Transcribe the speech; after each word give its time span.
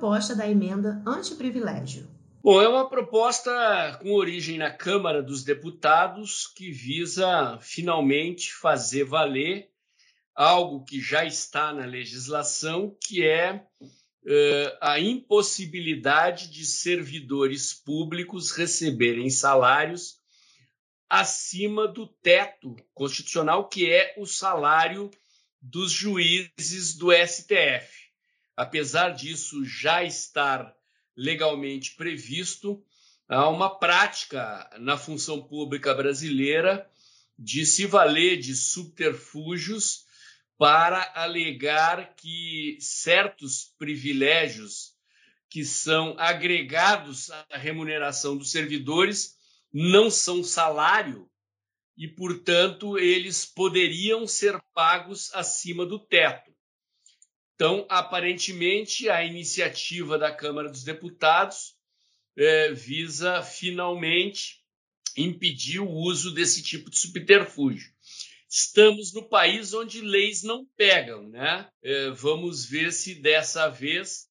proposta 0.00 0.34
da 0.34 0.48
emenda 0.48 1.02
anti-privilégio? 1.06 2.08
Bom, 2.42 2.58
é 2.62 2.66
uma 2.66 2.88
proposta 2.88 3.98
com 4.00 4.14
origem 4.14 4.56
na 4.56 4.70
Câmara 4.70 5.22
dos 5.22 5.44
Deputados 5.44 6.46
que 6.46 6.70
visa 6.70 7.58
finalmente 7.60 8.50
fazer 8.50 9.04
valer 9.04 9.68
algo 10.34 10.86
que 10.86 11.02
já 11.02 11.22
está 11.26 11.74
na 11.74 11.84
legislação, 11.84 12.96
que 12.98 13.22
é 13.22 13.62
uh, 13.82 14.78
a 14.80 14.98
impossibilidade 14.98 16.50
de 16.50 16.64
servidores 16.64 17.74
públicos 17.74 18.52
receberem 18.52 19.28
salários 19.28 20.18
acima 21.10 21.86
do 21.86 22.06
teto 22.06 22.74
constitucional, 22.94 23.68
que 23.68 23.90
é 23.90 24.14
o 24.16 24.24
salário 24.24 25.10
dos 25.60 25.92
juízes 25.92 26.96
do 26.96 27.12
STF. 27.12 28.09
Apesar 28.60 29.14
disso 29.14 29.64
já 29.64 30.04
estar 30.04 30.76
legalmente 31.16 31.92
previsto, 31.92 32.84
há 33.26 33.48
uma 33.48 33.78
prática 33.78 34.68
na 34.78 34.98
função 34.98 35.42
pública 35.42 35.94
brasileira 35.94 36.86
de 37.38 37.64
se 37.64 37.86
valer 37.86 38.36
de 38.36 38.54
subterfúgios 38.54 40.04
para 40.58 41.10
alegar 41.14 42.14
que 42.16 42.76
certos 42.80 43.72
privilégios 43.78 44.92
que 45.48 45.64
são 45.64 46.14
agregados 46.18 47.30
à 47.30 47.56
remuneração 47.56 48.36
dos 48.36 48.50
servidores 48.50 49.38
não 49.72 50.10
são 50.10 50.44
salário 50.44 51.30
e, 51.96 52.06
portanto, 52.06 52.98
eles 52.98 53.46
poderiam 53.46 54.26
ser 54.26 54.60
pagos 54.74 55.32
acima 55.32 55.86
do 55.86 55.98
teto. 55.98 56.50
Então, 57.60 57.84
aparentemente, 57.90 59.10
a 59.10 59.22
iniciativa 59.22 60.16
da 60.16 60.32
Câmara 60.32 60.70
dos 60.70 60.82
Deputados 60.82 61.74
é, 62.34 62.72
visa 62.72 63.42
finalmente 63.42 64.62
impedir 65.14 65.78
o 65.78 65.90
uso 65.90 66.32
desse 66.32 66.62
tipo 66.62 66.88
de 66.88 66.96
subterfúgio 66.96 67.92
estamos 68.48 69.12
no 69.12 69.28
país 69.28 69.74
onde 69.74 70.00
leis 70.00 70.42
não 70.42 70.64
pegam, 70.74 71.28
né? 71.28 71.68
É, 71.82 72.08
vamos 72.08 72.64
ver 72.64 72.94
se 72.94 73.14
dessa 73.14 73.68
vez, 73.68 74.26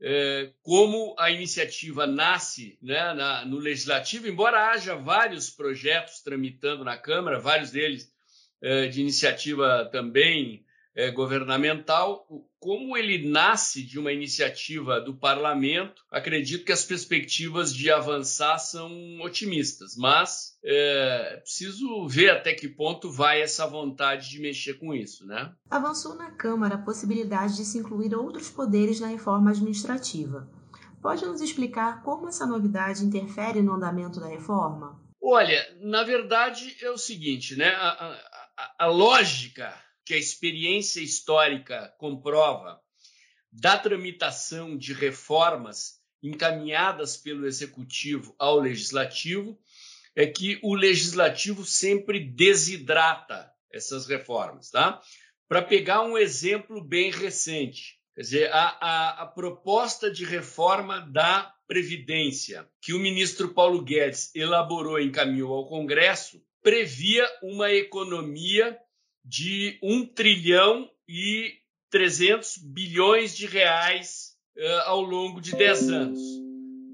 é, 0.00 0.52
como 0.62 1.16
a 1.18 1.32
iniciativa 1.32 2.06
nasce 2.06 2.78
né, 2.80 3.12
na, 3.12 3.44
no 3.44 3.58
legislativo, 3.58 4.28
embora 4.28 4.70
haja 4.70 4.94
vários 4.94 5.50
projetos 5.50 6.22
tramitando 6.22 6.84
na 6.84 6.96
Câmara, 6.96 7.40
vários 7.40 7.72
deles 7.72 8.08
é, 8.62 8.86
de 8.86 9.00
iniciativa 9.00 9.88
também 9.90 10.64
é, 10.94 11.10
governamental, 11.10 12.26
como 12.58 12.96
ele 12.96 13.28
nasce 13.28 13.82
de 13.82 13.98
uma 13.98 14.12
iniciativa 14.12 15.00
do 15.00 15.14
parlamento, 15.14 16.02
acredito 16.10 16.64
que 16.64 16.72
as 16.72 16.84
perspectivas 16.84 17.74
de 17.74 17.90
avançar 17.90 18.58
são 18.58 18.90
otimistas, 19.20 19.96
mas 19.96 20.56
é 20.64 21.40
preciso 21.42 22.06
ver 22.06 22.30
até 22.30 22.54
que 22.54 22.68
ponto 22.68 23.10
vai 23.10 23.42
essa 23.42 23.66
vontade 23.66 24.30
de 24.30 24.40
mexer 24.40 24.74
com 24.74 24.94
isso, 24.94 25.26
né? 25.26 25.52
Avançou 25.70 26.14
na 26.14 26.30
Câmara 26.30 26.76
a 26.76 26.82
possibilidade 26.82 27.56
de 27.56 27.64
se 27.64 27.78
incluir 27.78 28.14
outros 28.14 28.50
poderes 28.50 29.00
na 29.00 29.08
reforma 29.08 29.50
administrativa. 29.50 30.48
Pode 31.00 31.24
nos 31.24 31.40
explicar 31.40 32.02
como 32.02 32.28
essa 32.28 32.46
novidade 32.46 33.04
interfere 33.04 33.60
no 33.60 33.74
andamento 33.74 34.20
da 34.20 34.28
reforma? 34.28 35.00
Olha, 35.20 35.66
na 35.80 36.04
verdade 36.04 36.76
é 36.80 36.90
o 36.90 36.98
seguinte, 36.98 37.56
né? 37.56 37.70
a, 37.70 37.88
a, 38.56 38.74
a 38.78 38.86
lógica 38.86 39.74
que 40.12 40.16
a 40.16 40.18
experiência 40.18 41.00
histórica 41.00 41.90
comprova 41.96 42.78
da 43.50 43.78
tramitação 43.78 44.76
de 44.76 44.92
reformas 44.92 46.02
encaminhadas 46.22 47.16
pelo 47.16 47.46
executivo 47.46 48.34
ao 48.38 48.58
legislativo 48.58 49.58
é 50.14 50.26
que 50.26 50.60
o 50.62 50.74
legislativo 50.74 51.64
sempre 51.64 52.20
desidrata 52.20 53.50
essas 53.72 54.06
reformas, 54.06 54.70
tá? 54.70 55.00
Para 55.48 55.62
pegar 55.62 56.02
um 56.02 56.18
exemplo 56.18 56.84
bem 56.84 57.10
recente, 57.10 57.98
quer 58.14 58.20
dizer, 58.20 58.52
a, 58.52 58.76
a, 58.80 59.22
a 59.22 59.26
proposta 59.26 60.10
de 60.10 60.26
reforma 60.26 61.00
da 61.10 61.54
Previdência 61.66 62.68
que 62.82 62.92
o 62.92 62.98
ministro 62.98 63.54
Paulo 63.54 63.80
Guedes 63.82 64.30
elaborou 64.34 65.00
e 65.00 65.06
encaminhou 65.06 65.54
ao 65.54 65.68
Congresso 65.70 66.38
previa 66.62 67.26
uma 67.42 67.72
economia 67.72 68.78
de 69.24 69.78
1 69.82 70.06
trilhão 70.06 70.90
e 71.08 71.54
300 71.90 72.58
bilhões 72.58 73.36
de 73.36 73.46
reais 73.46 74.36
uh, 74.56 74.80
ao 74.86 75.00
longo 75.00 75.40
de 75.40 75.52
10 75.52 75.90
anos. 75.90 76.20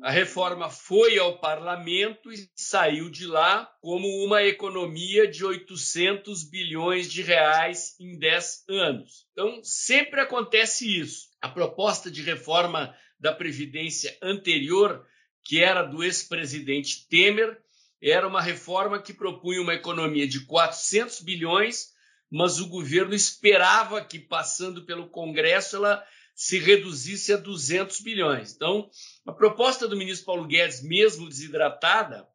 A 0.03 0.13
reforma 0.13 0.71
foi 0.71 1.19
ao 1.19 1.41
parlamento 1.41 2.33
e 2.33 2.49
saiu 2.55 3.11
de 3.11 3.27
lá 3.27 3.69
como 3.81 4.07
uma 4.25 4.45
economia 4.45 5.27
de 5.27 5.45
800 5.45 6.45
bilhões 6.45 7.11
de 7.11 7.21
reais 7.23 7.97
em 7.99 8.17
10 8.17 8.65
anos. 8.69 9.27
Então, 9.33 9.61
sempre 9.65 10.21
acontece 10.21 11.01
isso. 11.01 11.29
A 11.41 11.49
proposta 11.49 12.11
de 12.11 12.23
reforma 12.23 12.95
da 13.19 13.33
Previdência 13.33 14.17
anterior, 14.23 15.05
que 15.45 15.61
era 15.61 15.83
do 15.83 16.05
ex-presidente 16.05 17.09
Temer, 17.09 17.61
era 18.01 18.29
uma 18.29 18.41
reforma 18.41 19.03
que 19.03 19.13
propunha 19.13 19.61
uma 19.61 19.75
economia 19.75 20.29
de 20.29 20.47
400 20.47 21.21
bilhões 21.23 21.89
mas 22.31 22.61
o 22.61 22.69
governo 22.69 23.15
esperava 23.15 24.05
que, 24.05 24.19
passando 24.19 24.85
pelo 24.85 25.09
Congresso, 25.09 25.77
ela 25.77 26.05
se 26.35 26.59
reduzisse 26.59 27.33
a 27.33 27.37
200 27.37 28.01
bilhões. 28.01 28.55
Então, 28.55 28.89
a 29.27 29.33
proposta 29.33 29.89
do 29.89 29.97
ministro 29.97 30.27
Paulo 30.27 30.47
Guedes, 30.47 30.83
mesmo 30.83 31.29
desidratada, 31.29 32.29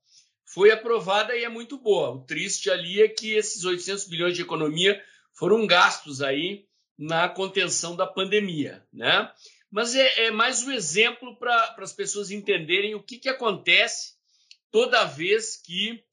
foi 0.46 0.72
aprovada 0.72 1.36
e 1.36 1.44
é 1.44 1.50
muito 1.50 1.78
boa. 1.78 2.12
O 2.12 2.26
triste 2.26 2.70
ali 2.70 3.02
é 3.02 3.08
que 3.08 3.32
esses 3.34 3.64
800 3.64 4.08
bilhões 4.08 4.36
de 4.36 4.42
economia 4.42 5.02
foram 5.34 5.66
gastos 5.66 6.22
aí 6.22 6.66
na 6.98 7.30
contenção 7.30 7.96
da 7.96 8.06
pandemia, 8.06 8.86
né? 8.92 9.32
Mas 9.72 9.96
é, 9.96 10.26
é 10.26 10.32
mais 10.32 10.62
um 10.64 10.72
exemplo 10.72 11.36
para 11.38 11.76
as 11.80 11.94
pessoas 11.94 12.30
entenderem 12.30 12.94
o 12.94 13.02
que, 13.02 13.18
que 13.18 13.30
acontece 13.30 14.14
toda 14.70 15.06
vez 15.06 15.56
que 15.56 16.04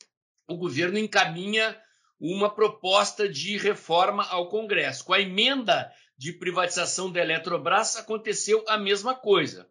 o 0.49 0.57
governo 0.57 0.99
encaminha 0.99 1.79
uma 2.21 2.51
proposta 2.51 3.29
de 3.29 3.57
reforma 3.57 4.25
ao 4.25 4.49
Congresso. 4.49 5.05
Com 5.05 5.15
a 5.15 5.21
emenda 5.21 5.91
de 6.19 6.33
privatização 6.35 7.11
da 7.11 7.21
Eletrobras, 7.21 7.97
aconteceu 7.97 8.63
a 8.69 8.77
mesma 8.77 9.15
coisa. 9.15 9.67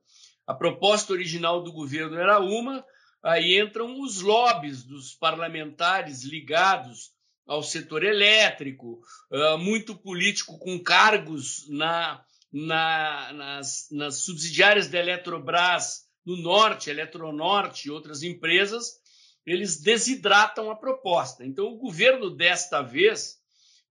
A 0.47 0.53
proposta 0.53 1.13
original 1.13 1.61
do 1.61 1.71
governo 1.71 2.17
era 2.17 2.39
uma, 2.39 2.83
aí 3.21 3.61
entram 3.61 4.01
os 4.01 4.21
lobbies 4.21 4.83
dos 4.83 5.13
parlamentares 5.13 6.23
ligados 6.23 7.11
ao 7.45 7.61
setor 7.61 8.03
elétrico, 8.03 8.99
ah, 9.31 9.57
muito 9.57 9.95
político 9.95 10.57
com 10.57 10.79
cargos 10.79 11.67
na, 11.69 12.23
na, 12.51 13.33
nas, 13.33 13.87
nas 13.91 14.23
subsidiárias 14.23 14.87
da 14.87 14.97
Eletrobras 14.97 16.07
no 16.25 16.37
Norte, 16.37 16.89
Eletronorte 16.89 17.87
e 17.87 17.91
outras 17.91 18.23
empresas, 18.23 18.99
eles 19.45 19.79
desidratam 19.81 20.69
a 20.69 20.75
proposta. 20.75 21.45
Então, 21.45 21.65
o 21.65 21.77
governo, 21.77 22.29
desta 22.29 22.81
vez, 22.81 23.39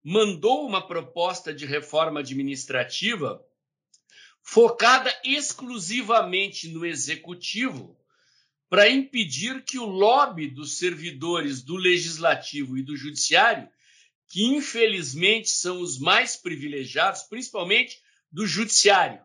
mandou 0.03 0.67
uma 0.67 0.87
proposta 0.87 1.53
de 1.53 1.67
reforma 1.67 2.21
administrativa 2.21 3.45
focada 4.43 5.15
exclusivamente 5.25 6.69
no 6.69 6.87
executivo 6.87 7.99
para 8.69 8.89
impedir 8.89 9.63
que 9.65 9.79
o 9.79 9.87
lobby 9.87 10.49
dos 10.49 10.79
servidores 10.79 11.63
do 11.63 11.77
legislativo 11.77 12.77
e 12.77 12.83
do 12.83 12.97
judiciário, 12.97 13.69
que 14.29 14.45
infelizmente 14.45 15.49
são 15.51 15.81
os 15.81 15.99
mais 15.99 16.37
privilegiados, 16.37 17.23
principalmente 17.23 17.99
do 18.31 18.47
judiciário, 18.47 19.23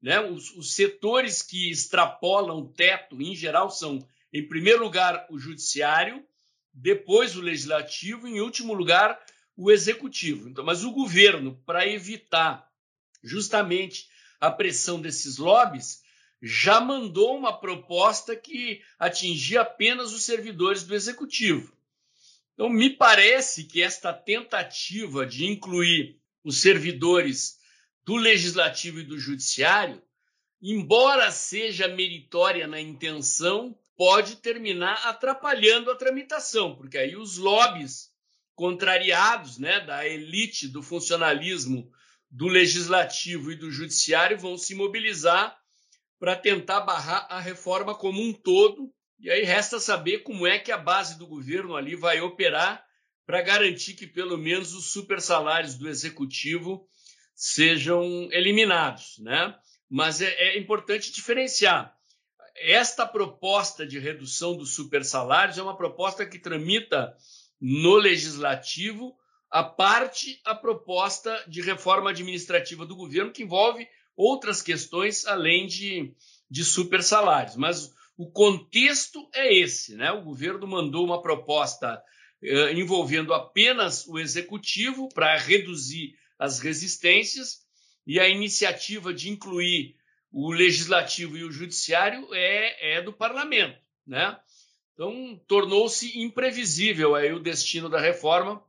né? 0.00 0.20
os, 0.20 0.50
os 0.56 0.74
setores 0.74 1.42
que 1.42 1.70
extrapolam 1.70 2.58
o 2.58 2.68
teto, 2.68 3.20
em 3.20 3.34
geral, 3.34 3.70
são 3.70 4.06
em 4.32 4.46
primeiro 4.46 4.82
lugar, 4.82 5.26
o 5.30 5.38
judiciário, 5.38 6.24
depois 6.72 7.36
o 7.36 7.40
legislativo, 7.40 8.28
e 8.28 8.32
em 8.32 8.40
último 8.40 8.72
lugar, 8.72 9.20
o 9.56 9.70
executivo. 9.70 10.48
Então, 10.48 10.64
mas 10.64 10.84
o 10.84 10.92
governo, 10.92 11.60
para 11.66 11.86
evitar 11.86 12.68
justamente 13.22 14.08
a 14.40 14.50
pressão 14.50 15.00
desses 15.00 15.36
lobbies, 15.36 16.02
já 16.42 16.80
mandou 16.80 17.36
uma 17.36 17.58
proposta 17.58 18.34
que 18.34 18.82
atingia 18.98 19.60
apenas 19.60 20.12
os 20.12 20.22
servidores 20.22 20.84
do 20.84 20.94
executivo. 20.94 21.76
Então, 22.54 22.68
me 22.68 22.90
parece 22.90 23.64
que 23.64 23.82
esta 23.82 24.12
tentativa 24.12 25.26
de 25.26 25.46
incluir 25.46 26.18
os 26.42 26.60
servidores 26.60 27.58
do 28.04 28.16
legislativo 28.16 29.00
e 29.00 29.04
do 29.04 29.18
judiciário, 29.18 30.02
embora 30.62 31.30
seja 31.30 31.88
meritória 31.88 32.66
na 32.66 32.80
intenção, 32.80 33.78
pode 34.00 34.36
terminar 34.36 34.94
atrapalhando 35.08 35.90
a 35.90 35.94
tramitação, 35.94 36.74
porque 36.74 36.96
aí 36.96 37.16
os 37.16 37.36
lobbies 37.36 38.08
contrariados 38.54 39.58
né, 39.58 39.78
da 39.80 40.08
elite 40.08 40.68
do 40.68 40.82
funcionalismo 40.82 41.86
do 42.30 42.48
legislativo 42.48 43.52
e 43.52 43.56
do 43.56 43.70
judiciário 43.70 44.38
vão 44.38 44.56
se 44.56 44.74
mobilizar 44.74 45.54
para 46.18 46.34
tentar 46.34 46.80
barrar 46.80 47.26
a 47.28 47.38
reforma 47.40 47.94
como 47.94 48.22
um 48.22 48.32
todo. 48.32 48.90
E 49.18 49.30
aí 49.30 49.42
resta 49.42 49.78
saber 49.78 50.20
como 50.20 50.46
é 50.46 50.58
que 50.58 50.72
a 50.72 50.78
base 50.78 51.18
do 51.18 51.26
governo 51.26 51.76
ali 51.76 51.94
vai 51.94 52.22
operar 52.22 52.82
para 53.26 53.42
garantir 53.42 53.92
que 53.92 54.06
pelo 54.06 54.38
menos 54.38 54.72
os 54.72 54.90
super 54.90 55.20
salários 55.20 55.74
do 55.74 55.86
executivo 55.86 56.88
sejam 57.34 58.30
eliminados, 58.32 59.18
né? 59.18 59.54
Mas 59.90 60.22
é, 60.22 60.32
é 60.38 60.58
importante 60.58 61.12
diferenciar. 61.12 61.99
Esta 62.60 63.06
proposta 63.06 63.86
de 63.86 63.98
redução 63.98 64.54
dos 64.54 64.74
super 64.74 65.02
salários 65.02 65.56
é 65.56 65.62
uma 65.62 65.76
proposta 65.76 66.26
que 66.26 66.38
tramita 66.38 67.16
no 67.58 67.96
legislativo 67.96 69.16
a 69.50 69.64
parte 69.64 70.38
a 70.44 70.54
proposta 70.54 71.42
de 71.48 71.62
reforma 71.62 72.10
administrativa 72.10 72.84
do 72.84 72.94
governo 72.94 73.32
que 73.32 73.42
envolve 73.42 73.88
outras 74.14 74.60
questões 74.60 75.26
além 75.26 75.66
de, 75.66 76.14
de 76.50 76.62
super 76.62 77.02
salários. 77.02 77.56
Mas 77.56 77.94
o 78.14 78.30
contexto 78.30 79.26
é 79.34 79.54
esse, 79.54 79.96
né? 79.96 80.12
O 80.12 80.22
governo 80.22 80.66
mandou 80.66 81.02
uma 81.02 81.22
proposta 81.22 82.00
eh, 82.42 82.74
envolvendo 82.74 83.32
apenas 83.32 84.06
o 84.06 84.18
executivo 84.18 85.08
para 85.14 85.38
reduzir 85.38 86.14
as 86.38 86.60
resistências 86.60 87.62
e 88.06 88.20
a 88.20 88.28
iniciativa 88.28 89.14
de 89.14 89.30
incluir 89.30 89.96
o 90.32 90.52
legislativo 90.52 91.36
e 91.36 91.44
o 91.44 91.52
judiciário 91.52 92.28
é, 92.32 92.98
é 92.98 93.02
do 93.02 93.12
parlamento, 93.12 93.78
né? 94.06 94.38
Então 94.94 95.40
tornou-se 95.46 96.18
imprevisível 96.18 97.14
aí 97.14 97.32
o 97.32 97.40
destino 97.40 97.88
da 97.88 98.00
reforma 98.00 98.62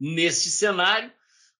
nesse 0.00 0.50
cenário. 0.50 1.12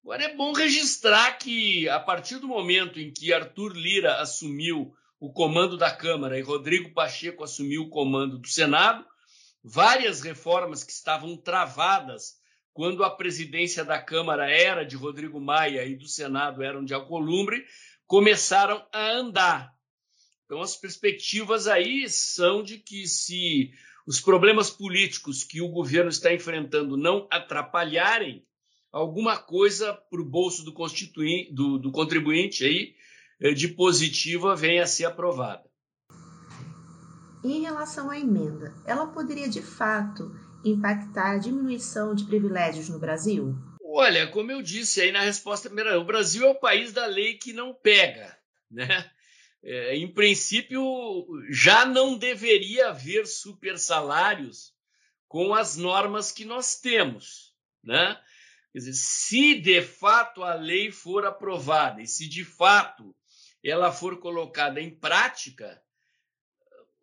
Agora 0.03 0.25
é 0.25 0.35
bom 0.35 0.53
registrar 0.53 1.33
que 1.39 1.89
a 1.89 2.01
partir 2.01 2.39
do 2.39 2.49
momento 2.49 2.99
em 2.99 3.13
que 3.13 3.33
Arthur 3.33 3.73
Lira 3.77 4.21
assumiu 4.21 4.95
o 5.21 5.33
comando 5.33 5.77
da 5.77 5.95
Câmara 5.95 6.39
e 6.39 6.43
Rodrigo 6.43 6.93
Pacheco 6.93 7.45
assumiu 7.45 7.83
o 7.83 7.89
comando 7.89 8.39
do 8.39 8.49
Senado, 8.49 9.07
várias 9.63 10.21
reformas 10.21 10.83
que 10.83 10.91
estavam 10.91 11.37
travadas 11.37 12.41
quando 12.73 13.05
a 13.05 13.11
presidência 13.11 13.85
da 13.85 14.01
Câmara 14.01 14.51
era 14.51 14.85
de 14.85 14.97
Rodrigo 14.97 15.41
Maia 15.41 15.85
e 15.85 15.95
do 15.95 16.09
Senado 16.09 16.63
eram 16.63 16.85
de 16.85 16.95
Alcolumbre, 16.95 17.65
começaram 18.13 18.85
a 18.93 19.11
andar. 19.13 19.75
Então, 20.45 20.61
as 20.61 20.77
perspectivas 20.77 21.67
aí 21.67 22.07
são 22.11 22.63
de 22.63 22.77
que, 22.77 23.07
se 23.07 23.73
os 24.07 24.21
problemas 24.21 24.69
políticos 24.69 25.43
que 25.43 25.63
o 25.63 25.71
governo 25.71 26.11
está 26.11 26.31
enfrentando 26.31 26.95
não 26.95 27.27
atrapalharem, 27.31 28.45
alguma 28.93 29.39
coisa 29.39 29.95
para 29.95 30.21
o 30.21 30.29
bolso 30.29 30.63
do, 30.63 30.75
do, 31.53 31.79
do 31.79 31.91
contribuinte 31.91 32.67
aí 32.67 32.95
eh, 33.41 33.55
de 33.55 33.69
positiva 33.69 34.55
venha 34.55 34.83
a 34.83 34.87
ser 34.87 35.07
aprovada. 35.07 35.65
Em 37.43 37.63
relação 37.63 38.11
à 38.11 38.19
emenda, 38.19 38.75
ela 38.85 39.07
poderia 39.07 39.49
de 39.49 39.63
fato 39.63 40.39
impactar 40.63 41.31
a 41.31 41.39
diminuição 41.39 42.15
de 42.15 42.25
privilégios 42.25 42.91
no 42.91 42.99
Brasil? 42.99 43.57
Olha, 43.95 44.27
como 44.27 44.51
eu 44.51 44.63
disse 44.63 45.03
aí 45.03 45.13
na 45.13 45.21
resposta 45.21 45.69
primeira, 45.69 46.01
o 46.01 46.05
Brasil 46.05 46.47
é 46.47 46.51
o 46.51 46.59
país 46.59 46.95
da 46.95 47.05
lei 47.05 47.35
que 47.35 47.53
não 47.53 47.75
pega, 47.75 48.35
né? 48.71 49.11
É, 49.63 49.95
em 49.95 50.11
princípio, 50.11 50.83
já 51.51 51.85
não 51.85 52.17
deveria 52.17 52.89
haver 52.89 53.27
super 53.27 53.79
salários 53.79 54.75
com 55.29 55.55
as 55.55 55.77
normas 55.77 56.33
que 56.33 56.43
nós 56.47 56.81
temos, 56.81 57.55
né? 57.85 58.19
Quer 58.73 58.79
dizer, 58.79 58.95
se 58.95 59.61
de 59.61 59.83
fato 59.83 60.43
a 60.43 60.55
lei 60.55 60.91
for 60.91 61.27
aprovada 61.27 62.01
e 62.01 62.07
se 62.07 62.27
de 62.27 62.47
fato 62.47 63.15
ela 63.63 63.93
for 63.93 64.19
colocada 64.19 64.81
em 64.81 64.89
prática, 64.89 65.83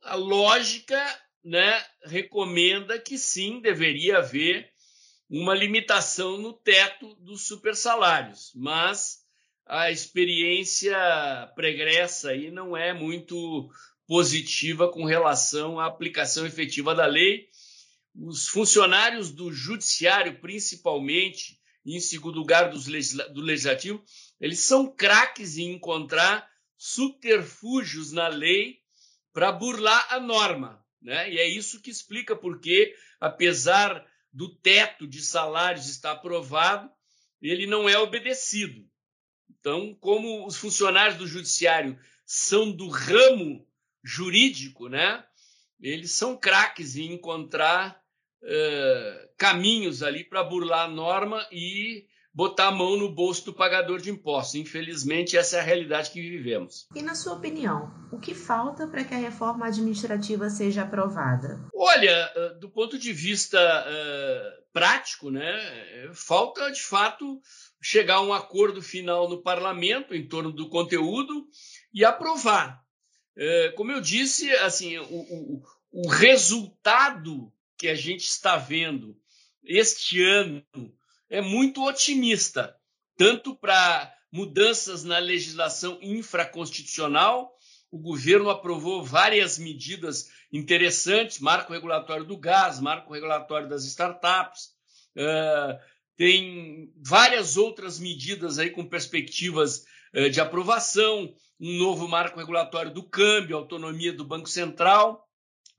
a 0.02 0.16
lógica 0.16 1.00
né, 1.44 1.86
recomenda 2.04 2.98
que 2.98 3.16
sim, 3.16 3.62
deveria 3.62 4.18
haver 4.18 4.74
uma 5.30 5.54
limitação 5.54 6.38
no 6.38 6.54
teto 6.54 7.14
dos 7.16 7.46
supersalários, 7.46 8.52
mas 8.56 9.20
a 9.66 9.92
experiência 9.92 10.98
pregressa 11.56 12.32
aí 12.32 12.50
não 12.50 12.76
é 12.76 12.92
muito 12.92 13.70
positiva 14.08 14.92
com 14.92 15.06
relação 15.06 15.80
à 15.80 15.86
aplicação 15.86 16.48
efetiva 16.48 16.96
da 16.96 17.06
lei. 17.06 17.48
Os 18.16 18.48
funcionários 18.48 19.32
do 19.32 19.52
judiciário, 19.52 20.40
principalmente, 20.42 21.60
e 21.86 21.96
em 21.96 22.00
segundo 22.00 22.40
lugar 22.40 22.74
legisla 22.74 23.30
do 23.30 23.42
legislativo, 23.42 24.04
eles 24.42 24.60
são 24.60 24.92
craques 24.92 25.60
em 25.60 25.74
encontrar 25.74 26.50
subterfúgios 26.76 28.12
na 28.12 28.28
lei 28.28 28.80
para 29.32 29.52
burlar 29.52 30.08
a 30.12 30.20
norma. 30.20 30.84
Né? 31.00 31.32
E 31.32 31.38
é 31.38 31.48
isso 31.48 31.80
que 31.80 31.92
explica 31.92 32.36
porque, 32.36 32.96
apesar 33.20 34.04
do 34.32 34.50
teto 34.56 35.08
de 35.08 35.22
salários 35.22 35.90
estar 35.90 36.12
aprovado, 36.12 36.90
ele 37.42 37.66
não 37.66 37.88
é 37.88 37.98
obedecido. 37.98 38.88
Então, 39.50 39.96
como 39.96 40.46
os 40.46 40.58
funcionários 40.58 41.18
do 41.18 41.28
judiciário 41.28 42.00
são 42.26 42.72
do 42.72 42.88
ramo 42.88 43.68
jurídico, 44.04 44.88
né? 44.88 45.26
Eles 45.80 46.12
são 46.12 46.38
craques 46.38 46.96
em 46.96 47.14
encontrar 47.14 48.02
uh, 48.44 49.30
caminhos 49.38 50.04
ali 50.04 50.24
para 50.24 50.44
burlar 50.44 50.86
a 50.86 50.92
norma 50.92 51.48
e 51.52 52.08
botar 52.34 52.68
a 52.68 52.72
mão 52.72 52.98
no 52.98 53.14
bolso 53.14 53.46
do 53.46 53.54
pagador 53.54 54.00
de 54.00 54.12
impostos. 54.12 54.56
Infelizmente, 54.56 55.38
essa 55.38 55.58
é 55.58 55.60
a 55.60 55.64
realidade 55.64 56.12
que 56.12 56.22
vivemos. 56.22 56.88
E, 56.96 57.02
na 57.02 57.16
sua 57.16 57.34
opinião, 57.34 57.92
o 58.12 58.20
que 58.20 58.34
falta 58.34 58.88
para 58.88 59.04
que 59.04 59.14
a 59.14 59.18
reforma 59.18 59.66
administrativa 59.66 60.50
seja 60.50 60.84
aprovada? 60.84 61.68
Olha, 61.74 62.32
do 62.60 62.70
ponto 62.70 62.98
de 62.98 63.12
vista 63.12 63.60
uh, 63.60 64.64
prático, 64.72 65.30
né, 65.30 66.12
falta 66.14 66.72
de 66.72 66.82
fato 66.82 67.42
chegar 67.82 68.16
a 68.16 68.22
um 68.22 68.34
acordo 68.34 68.82
final 68.82 69.30
no 69.30 69.42
parlamento 69.42 70.14
em 70.14 70.28
torno 70.28 70.52
do 70.52 70.70
conteúdo 70.70 71.48
e 71.94 72.06
aprovar. 72.06 72.82
Uh, 73.38 73.74
como 73.76 73.92
eu 73.92 74.02
disse, 74.02 74.52
assim, 74.58 74.98
o, 74.98 75.04
o, 75.04 75.64
o 75.92 76.10
resultado 76.10 77.52
que 77.78 77.88
a 77.88 77.96
gente 77.96 78.26
está 78.26 78.58
vendo 78.58 79.18
este 79.64 80.22
ano 80.22 80.64
é 81.30 81.42
muito 81.42 81.86
otimista, 81.86 82.76
tanto 83.18 83.56
para 83.56 84.14
mudanças 84.32 85.04
na 85.04 85.20
legislação 85.20 86.00
infraconstitucional. 86.02 87.52
O 87.92 88.00
governo 88.00 88.50
aprovou 88.50 89.04
várias 89.04 89.58
medidas 89.58 90.30
interessantes, 90.52 91.40
marco 91.40 91.74
regulatório 91.74 92.26
do 92.26 92.38
gás, 92.38 92.80
marco 92.80 93.14
regulatório 93.14 93.70
das 93.70 93.86
startups, 93.86 94.70
uh, 95.16 95.80
tem 96.16 96.92
várias 96.98 97.58
outras 97.58 98.00
medidas 98.00 98.60
aí 98.60 98.70
com 98.70 98.86
perspectivas 98.86 99.86
uh, 100.16 100.30
de 100.30 100.42
aprovação, 100.42 101.34
um 101.60 101.78
novo 101.78 102.08
marco 102.08 102.40
regulatório 102.40 102.94
do 102.94 103.04
câmbio, 103.04 103.58
autonomia 103.58 104.14
do 104.14 104.24
Banco 104.24 104.50
Central, 104.50 105.28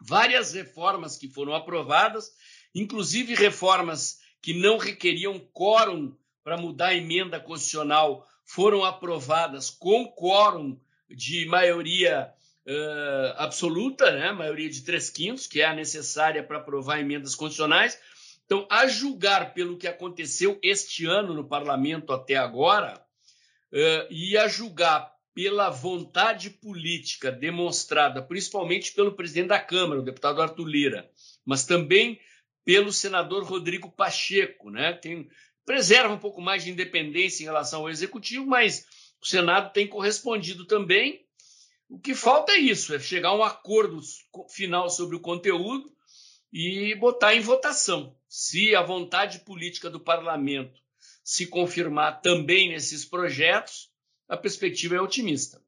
várias 0.00 0.52
reformas 0.52 1.16
que 1.16 1.28
foram 1.28 1.54
aprovadas, 1.54 2.30
inclusive 2.74 3.34
reformas 3.34 4.19
que 4.42 4.54
não 4.54 4.78
requeriam 4.78 5.38
quórum 5.52 6.14
para 6.42 6.56
mudar 6.56 6.88
a 6.88 6.94
emenda 6.94 7.38
constitucional 7.38 8.26
foram 8.44 8.84
aprovadas 8.84 9.70
com 9.70 10.06
quórum 10.06 10.78
de 11.08 11.46
maioria 11.46 12.32
uh, 12.66 13.34
absoluta, 13.36 14.10
né? 14.10 14.32
maioria 14.32 14.68
de 14.68 14.82
três 14.82 15.10
quintos, 15.10 15.46
que 15.46 15.60
é 15.60 15.66
a 15.66 15.74
necessária 15.74 16.42
para 16.42 16.58
aprovar 16.58 17.00
emendas 17.00 17.34
constitucionais. 17.34 17.98
Então, 18.44 18.66
a 18.68 18.88
julgar 18.88 19.54
pelo 19.54 19.76
que 19.76 19.86
aconteceu 19.86 20.58
este 20.62 21.06
ano 21.06 21.34
no 21.34 21.44
parlamento 21.44 22.12
até 22.12 22.36
agora, 22.36 23.00
uh, 23.72 24.06
e 24.10 24.36
a 24.36 24.48
julgar 24.48 25.12
pela 25.32 25.70
vontade 25.70 26.50
política 26.50 27.30
demonstrada, 27.30 28.20
principalmente 28.20 28.92
pelo 28.92 29.12
presidente 29.12 29.48
da 29.48 29.60
Câmara, 29.60 30.00
o 30.00 30.04
deputado 30.04 30.42
Arthur 30.42 30.66
Lira, 30.66 31.10
mas 31.44 31.64
também 31.64 32.18
pelo 32.70 32.92
senador 32.92 33.42
Rodrigo 33.42 33.90
Pacheco, 33.90 34.70
né? 34.70 34.92
Tem, 34.92 35.28
preserva 35.66 36.14
um 36.14 36.20
pouco 36.20 36.40
mais 36.40 36.62
de 36.62 36.70
independência 36.70 37.42
em 37.42 37.46
relação 37.46 37.80
ao 37.80 37.90
executivo, 37.90 38.46
mas 38.46 38.86
o 39.20 39.26
Senado 39.26 39.72
tem 39.72 39.88
correspondido 39.88 40.64
também. 40.64 41.26
O 41.88 41.98
que 41.98 42.14
falta 42.14 42.52
é 42.52 42.58
isso, 42.58 42.94
é 42.94 43.00
chegar 43.00 43.30
a 43.30 43.36
um 43.36 43.42
acordo 43.42 44.00
final 44.48 44.88
sobre 44.88 45.16
o 45.16 45.20
conteúdo 45.20 45.92
e 46.52 46.94
botar 46.94 47.34
em 47.34 47.40
votação. 47.40 48.16
Se 48.28 48.72
a 48.76 48.82
vontade 48.82 49.40
política 49.40 49.90
do 49.90 49.98
parlamento 49.98 50.80
se 51.24 51.48
confirmar 51.48 52.20
também 52.20 52.68
nesses 52.68 53.04
projetos, 53.04 53.90
a 54.28 54.36
perspectiva 54.36 54.94
é 54.94 55.00
otimista. 55.00 55.60